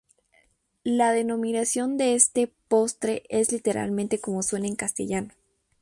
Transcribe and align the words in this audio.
La 0.83 1.11
denominación 1.11 1.95
de 1.95 2.15
este 2.15 2.51
postre 2.67 3.21
es 3.29 3.51
literalmente 3.51 4.19
como 4.19 4.41
suena 4.41 4.65
en 4.65 4.75
castellano. 4.75 5.29